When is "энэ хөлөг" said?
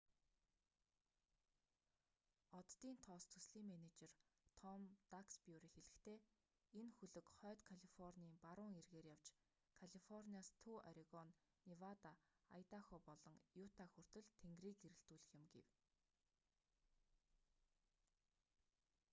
6.79-7.27